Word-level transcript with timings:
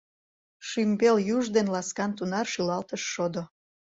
Шӱмбел 0.67 1.17
юж 1.35 1.45
ден 1.55 1.67
ласкан 1.73 2.11
тунар 2.17 2.45
Шӱлалтыш 2.53 3.03
шодо. 3.13 3.43